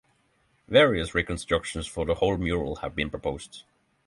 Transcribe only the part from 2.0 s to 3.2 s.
the whole mural have been